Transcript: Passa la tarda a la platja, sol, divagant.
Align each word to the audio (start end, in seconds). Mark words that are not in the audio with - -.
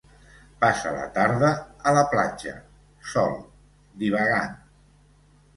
Passa 0.61 0.93
la 0.95 1.03
tarda 1.17 1.51
a 1.91 1.93
la 1.97 2.03
platja, 2.15 2.55
sol, 3.13 3.37
divagant. 4.05 4.61